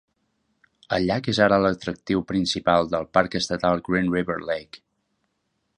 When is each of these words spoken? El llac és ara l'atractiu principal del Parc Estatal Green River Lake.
El 0.95 1.03
llac 1.09 1.29
és 1.33 1.39
ara 1.47 1.59
l'atractiu 1.65 2.23
principal 2.33 2.89
del 2.95 3.07
Parc 3.19 3.39
Estatal 3.43 3.87
Green 3.91 4.13
River 4.17 4.41
Lake. 4.53 4.83